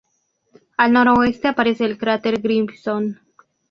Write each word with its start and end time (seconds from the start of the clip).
Al 0.77 0.93
noroeste 0.93 1.47
aparece 1.47 1.85
el 1.85 1.99
cráter 1.99 2.41
Grissom. 2.41 3.13